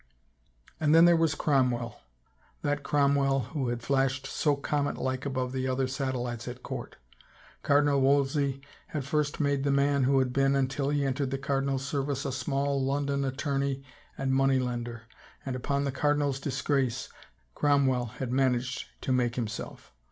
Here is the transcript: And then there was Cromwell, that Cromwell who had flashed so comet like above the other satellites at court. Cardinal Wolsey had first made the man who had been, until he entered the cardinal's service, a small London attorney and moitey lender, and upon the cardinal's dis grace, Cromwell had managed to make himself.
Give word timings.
And 0.79 0.95
then 0.95 1.05
there 1.05 1.15
was 1.15 1.35
Cromwell, 1.35 1.99
that 2.63 2.81
Cromwell 2.81 3.41
who 3.53 3.67
had 3.67 3.83
flashed 3.83 4.25
so 4.25 4.55
comet 4.55 4.97
like 4.97 5.27
above 5.27 5.51
the 5.51 5.67
other 5.67 5.85
satellites 5.87 6.47
at 6.47 6.63
court. 6.63 6.95
Cardinal 7.61 8.01
Wolsey 8.01 8.61
had 8.87 9.05
first 9.05 9.39
made 9.39 9.63
the 9.63 9.69
man 9.69 10.05
who 10.05 10.17
had 10.17 10.33
been, 10.33 10.55
until 10.55 10.89
he 10.89 11.05
entered 11.05 11.29
the 11.29 11.37
cardinal's 11.37 11.85
service, 11.85 12.25
a 12.25 12.31
small 12.31 12.83
London 12.83 13.23
attorney 13.23 13.83
and 14.17 14.33
moitey 14.33 14.57
lender, 14.57 15.03
and 15.45 15.55
upon 15.55 15.83
the 15.83 15.91
cardinal's 15.91 16.39
dis 16.39 16.63
grace, 16.63 17.07
Cromwell 17.53 18.05
had 18.17 18.31
managed 18.31 18.87
to 19.01 19.11
make 19.11 19.35
himself. 19.35 19.93